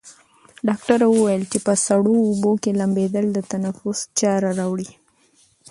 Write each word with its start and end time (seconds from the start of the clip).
ډاکټره 0.67 1.05
وویل 1.09 1.43
چې 1.51 1.57
په 1.65 1.73
سړو 1.85 2.13
اوبو 2.27 2.51
کې 2.63 2.77
لامبېدل 2.79 3.25
د 3.33 3.39
تنفس 3.51 3.99
چاره 4.19 4.49
راوړي. 4.59 4.89